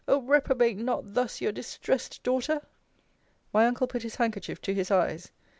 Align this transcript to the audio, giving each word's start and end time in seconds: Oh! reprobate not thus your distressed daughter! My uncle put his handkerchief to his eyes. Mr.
Oh! 0.07 0.19
reprobate 0.23 0.77
not 0.79 1.13
thus 1.13 1.41
your 1.41 1.51
distressed 1.51 2.23
daughter! 2.23 2.61
My 3.53 3.67
uncle 3.67 3.85
put 3.85 4.01
his 4.01 4.15
handkerchief 4.15 4.59
to 4.63 4.73
his 4.73 4.89
eyes. 4.89 5.27
Mr. 5.27 5.31